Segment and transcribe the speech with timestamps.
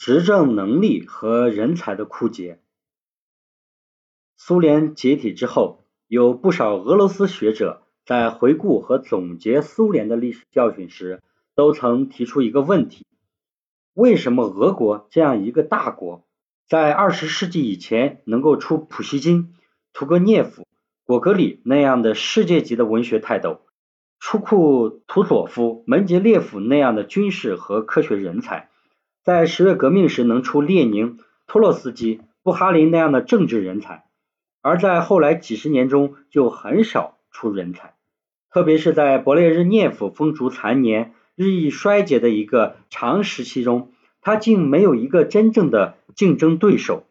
[0.00, 2.58] 执政能力和人才的枯竭。
[4.34, 11.20] 苏联解体之后，有不少俄罗斯学者在回顾和总结苏联的历史教训时，
[11.54, 13.04] 都曾提出一个问题：
[13.92, 16.26] 为什么俄国这样一个大国，
[16.66, 19.52] 在二十世纪以前能够出普希金、
[19.92, 20.66] 屠格涅夫、
[21.04, 23.60] 果戈里那样的世界级的文学泰斗？
[24.18, 28.69] 出库图佐夫、门捷列夫那样的军事和科学人才，
[29.30, 34.02] 在十月革命时能出列宁、托洛斯基、布哈林那样的政治人才，
[34.60, 37.94] 而在后来几十年中就很少出人才，
[38.52, 47.04] 特别是在勃列日涅夫风烛残年、日益衰竭的一个长时期中，他竟没有一个真正的竞争对手，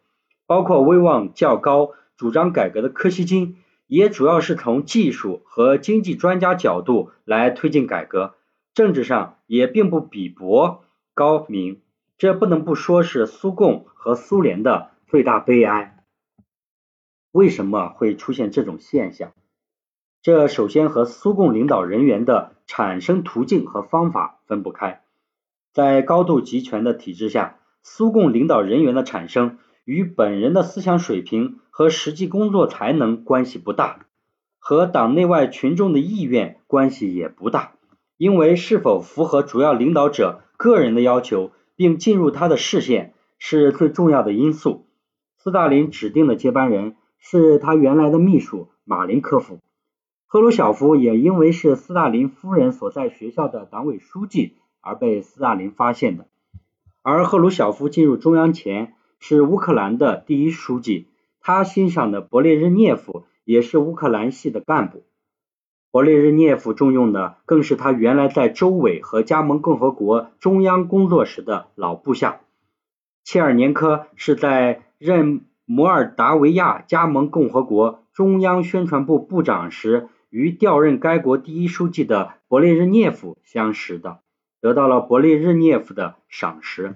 [0.46, 3.56] 包括威望较高、主张改革的柯西金。
[3.88, 8.36] 也主要是从技术和经济专家角度来推进改革，
[8.74, 11.80] 政治上也并不比薄高明，
[12.20, 16.04] 这不能不说是苏共和苏联的最大悲哀。
[17.32, 19.32] 为什么会出现这种现象？
[20.22, 25.02] 这首先和苏共领导人员的产生途径和方法分不开。
[25.72, 29.58] 在高度集权的体制下，苏共领导人员的产生。
[29.86, 34.06] 与本人的思想水平和实际工作才能关系不大，
[34.60, 37.72] 和党内外群众的意愿关系也不大，
[38.18, 44.86] 因为是否符合主要领导者个人的要求，并进入他的视线是最重要的因素。
[45.38, 49.62] 斯大林指定的接班人是他原来的秘书马林科夫，
[50.28, 56.28] 赫鲁晓夫也因为是斯大林夫人所在学校的党委书记而被斯大林发现的，
[57.02, 58.96] 而赫鲁晓夫进入中央前。
[59.22, 61.08] 是乌克兰的第一书记，
[61.42, 65.04] 他欣赏的勃列日涅夫也是乌克兰系的干部。
[65.92, 72.42] 勃列日涅夫重用的更是他原来在州委和加盟共和国中央工作时的老部下。
[73.24, 84.20] 切尔年科是在任摩尔达维亚加盟共和国中央宣传部部长时，与调任该国第一书记的勃列日涅夫相识的，
[84.62, 86.96] 得到了勃列日涅夫的赏识。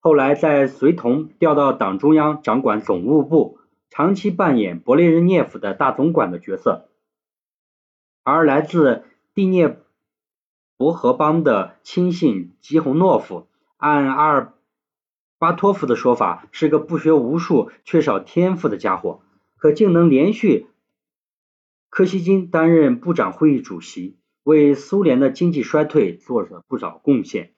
[0.00, 3.58] 后来在随同调到党中央掌管总务部，
[3.88, 6.88] 长期扮演勃列日涅夫的大总管的角色。
[8.24, 9.80] 而来自第聂
[10.76, 14.54] 伯河邦的亲信吉洪诺夫，按阿尔
[15.38, 19.22] 巴托夫的说法，是个不学无术、缺少天赋的家伙，
[19.56, 20.68] 可竟能连续。
[21.90, 27.52] 柯西金担任部长会议主席，为苏联的经济衰退做了不少贡献。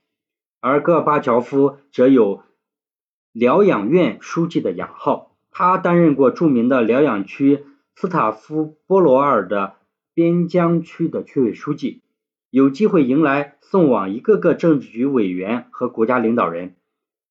[0.60, 2.42] 而戈尔巴乔夫则有
[3.32, 9.76] 疗养院书记的雅号，他担任过著名的疗养区斯塔夫波罗尔的
[10.14, 12.02] 边疆区的区委书记，
[12.48, 16.76] 有机会迎来送往一个个政治局委员和国家领导人，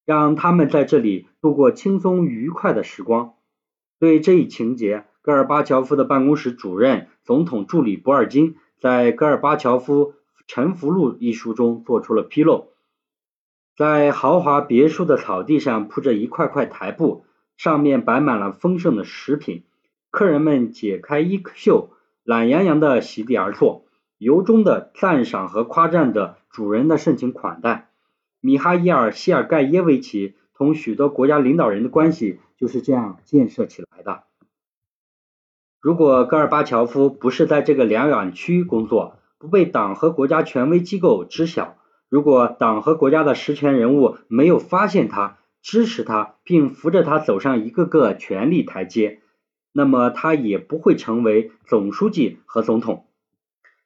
[0.05, 3.35] 让他们在这里度过轻松愉快的时光。
[3.99, 12.67] 对这一情节，戈尔巴乔夫的办公室主任、总统助理博尔金在《戈尔巴乔夫沉浮录》一书中做出了披露。
[13.77, 19.63] 在豪华别墅的草地上铺着一块块台布，上面摆满了丰盛的食品。
[20.11, 21.91] 客人们解开衣袖，
[22.23, 23.85] 懒洋洋地席地而坐，
[24.17, 27.89] 由衷的赞赏和夸赞着主人的盛情款待。
[28.39, 34.23] 米哈伊尔·希尔盖耶维奇同许多国家领导人的关系就是这样建设起来的。
[35.81, 41.75] 如果戈尔巴乔夫不是在这个疗养区工作，不被党和国家权威机构知晓。
[42.07, 49.22] 如果党和国家的实权人物没有发现他、支持他，并扶着他走上一个个权力台阶，
[49.73, 53.05] 那么他也不会成为总书记和总统。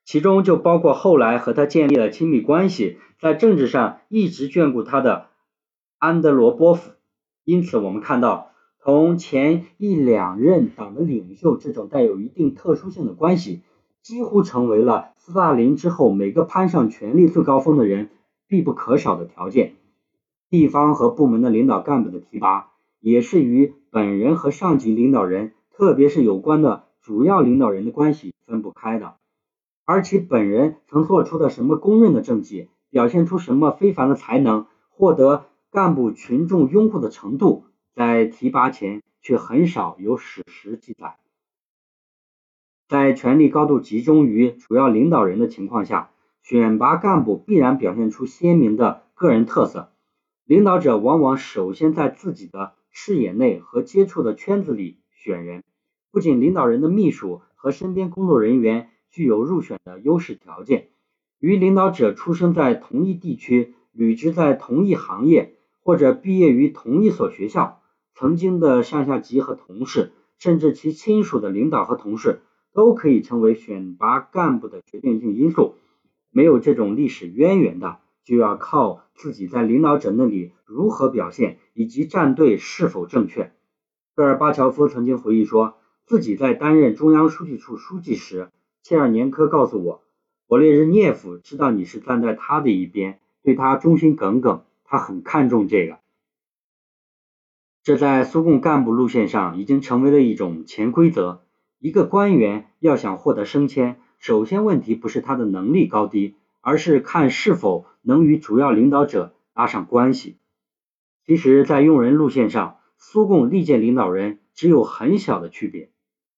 [0.05, 5.27] 其中就包括后来和他建立了亲密关系，在政治上一直眷顾他的
[5.97, 6.91] 安德罗波夫。
[7.43, 13.61] 因此，我们看到，同前一两任党的领袖这种带有一定特殊性的关系，
[14.03, 18.09] 几乎成为了斯大林之后每个攀上权力最高峰的人。
[18.49, 19.75] 必不可少的条件，
[20.49, 22.69] 地方和部门的领导干部的提拔，
[23.01, 29.17] 也是与本人和上级领导人，特别是有关的主要领导人的关系分不开的。
[29.85, 41.17] 而其本人曾做出的什么公认的政绩，表现出什么非凡的才能，获得干部群众拥护的程度，在提拔前却很少有史实记载。
[42.87, 46.09] 在权力高度集中于主要领导人的情况下。
[46.43, 49.91] 选拔干部必然表现出鲜明的个人特色。
[50.45, 55.63] 领导者往往首先在自己的视野内和接触的圈子里选人。
[56.11, 60.89] 不仅领导人的秘书和身边工作人员具有入选的优势条件，
[61.39, 67.81] 与领导者出生在同一地区、履职在同一行业，或者毕业于同一所学校，
[68.13, 72.39] 曾经的上下级和同事，甚至其亲属的领导和同事，
[72.73, 75.75] 都可以成为选拔干部的决定性因素。
[76.31, 83.51] 没有这种历史渊源的，就要靠自己在领导者那里如何表现，以及站队是否正确。
[84.17, 85.77] 戈尔巴乔夫曾经回忆说，
[86.07, 88.49] 自己在担任中央书记处书记时，
[88.81, 90.01] 切尔年科告诉我，
[90.47, 95.99] 勃列日涅夫知道你是站在他的一边，对他忠心耿耿，他很看重这个。
[97.83, 101.43] 这在苏共干部路线上已经成为了一种潜规则。
[101.77, 110.37] 一个官员要想获得升迁，首先问题不是他的能力高低，而是看是否能与主要领导者拉上关系。
[111.23, 115.89] 其实，在用人路线上，苏共历届领导人只有很小的区别。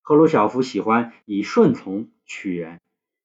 [0.01, 2.79] 赫鲁晓夫喜欢以顺从取人，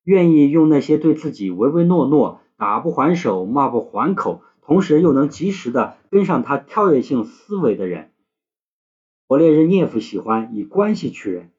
[0.05, 8.11] 愿意用那些对自己唯唯诺诺、打不还手、骂不还口，同时又能及时的跟上他跳跃性思维的人。
[9.27, 11.51] 勃列日涅夫喜欢以关系取人，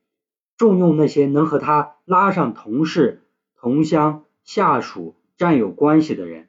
[0.57, 3.23] 重用那些能和他拉上同事、
[3.55, 6.47] 同乡、下属、战友关系的人。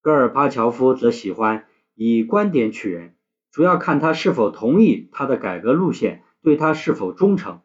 [0.00, 3.14] 戈尔巴乔夫则喜欢以观点取人。
[3.52, 7.60] 主要看他是否同意他的改革路线，对他是否忠诚。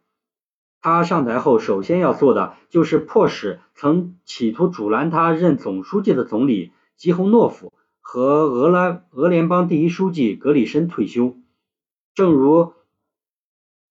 [0.82, 11.38] 他上台后首先要做的就是迫使曾企图阻拦他任总书记的总理吉洪诺夫和俄拉俄联邦第一书记格里申退休。
[12.14, 12.74] 正如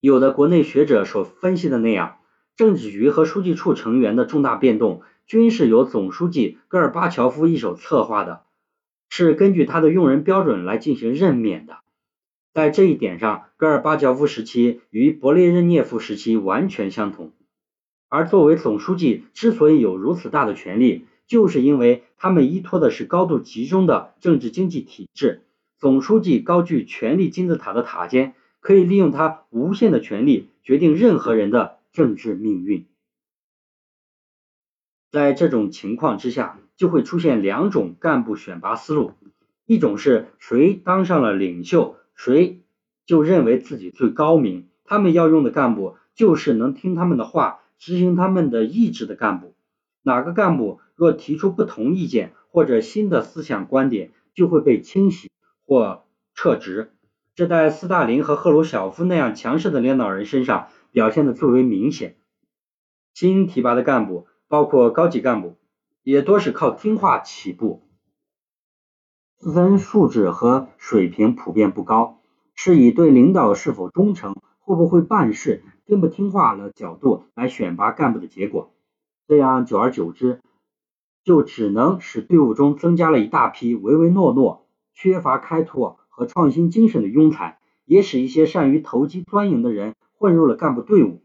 [0.01, 2.19] 有的国内学者所分析的那样，
[2.57, 8.43] 政治局和书记处成员的重大变动均是由总书记戈尔巴乔夫一手策划的，
[9.09, 11.79] 是根据他的用人标准来进行任免的。
[12.55, 17.33] 在这一点上，戈尔巴乔夫时期与勃列日涅夫时期完全相同。
[18.09, 25.43] 而作为总书记，之所以有如此大的权力，就是因为他们依托的是高度集中的政治经济体制。
[25.81, 32.87] 总书记高居权力金字塔的塔尖，可以利用他无限的权力决定任何人的政治命运。
[35.11, 39.15] 在这种情况之下，就会出现两种干部选拔思路：
[39.67, 41.97] 一种是谁当上了领袖。
[42.15, 42.63] 谁
[43.07, 49.55] 就认为自己最高明，他们要用的干部就是能听他们的话、执行他们的意志的干部。
[50.03, 55.31] 哪个干部若提出不同意见或者新的思想观点，就会被清洗
[55.67, 56.93] 或撤职。
[57.35, 62.17] 这在斯大林和赫鲁晓夫那样强势的领导人身上表现的最为明显。
[63.13, 65.57] 新提拔的干部，包括高级干部，
[66.03, 67.84] 也多是靠听话起步。
[69.45, 72.17] 自身素质和水平普遍不高，
[72.55, 78.73] 是以对领导是否忠诚、会不会办事、听不听话的角度来选拔干部的结果。
[79.29, 80.41] 这样久而久之，
[81.25, 84.65] 就只能使队伍中增加了一大批唯唯诺诺、
[84.95, 91.21] 缺乏开拓和创新精神的庸才，也使一些善于投机钻营的人混入了干部队伍，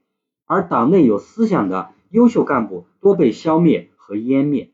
[0.45, 4.74] 而党内有思想的优秀干部多被消灭和湮灭。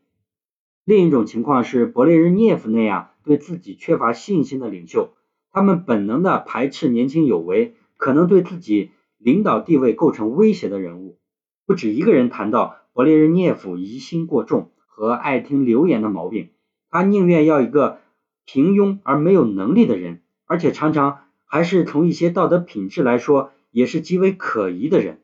[0.84, 3.10] 另一种情况是勃列日涅夫那样。
[3.26, 5.10] 对自己缺乏信心的领袖，
[5.52, 11.18] 他们本能的排斥年轻有为、可能对自己领导地位构成威胁的人物。
[11.66, 16.52] 不止一个人谈到勃列日涅夫疑心过重和爱听流言的毛病，
[16.90, 17.98] 他宁愿要一个
[18.46, 25.22] 平庸而没有能力的人，而且常常还是从一些道德品质来说也是极为可疑的人，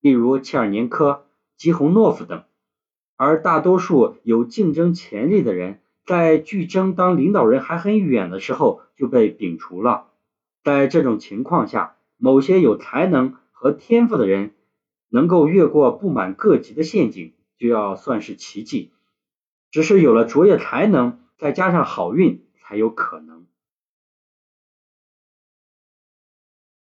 [0.00, 1.24] 例如切尔年科、
[1.56, 2.44] 基洪诺夫等。
[3.16, 5.80] 而大多数有竞争潜力的人。
[6.10, 10.08] 在距争当领导人还很远的时候就被摒除了。
[10.64, 14.50] 在这种情况下，某些有才能和天赋的人
[15.08, 18.90] 能够越过不满各级的陷阱，就要算是奇迹。
[19.70, 23.46] 只是有了卓越才能，再加上好运，才有可能。